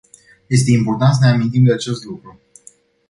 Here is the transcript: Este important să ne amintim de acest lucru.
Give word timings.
Este 0.49 0.71
important 0.71 1.13
să 1.13 1.19
ne 1.25 1.31
amintim 1.31 1.63
de 1.63 1.73
acest 1.73 2.03
lucru. 2.03 2.39